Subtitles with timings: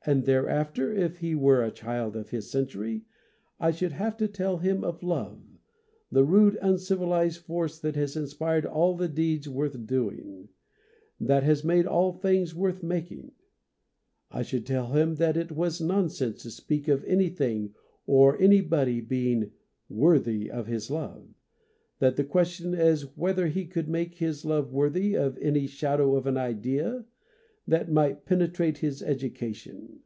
[0.06, 3.04] "and thereafter, if he were a child of his century,
[3.58, 5.42] I should HOW TO BE A POET 81 have to tell him of love,
[6.10, 10.48] the rude, uncivi lized force that has inspired all the deeds worth doing,
[11.20, 13.32] that has made all the things worth making.
[14.30, 17.74] I should tell him that it was nonsense to speak of anything
[18.06, 19.50] or any body being"
[19.90, 21.28] worthy of his love,"
[21.98, 26.26] that the question was whether he could make his love worthy of any shadow of
[26.26, 27.04] an idea
[27.68, 29.96] that might penetrate his education.